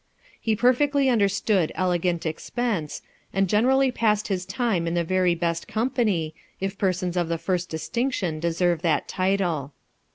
[0.39, 6.33] He perfectly understood elegant expense, and generally passed his time in the very best company,
[6.59, 9.73] if persons of the first distinction deserve that title.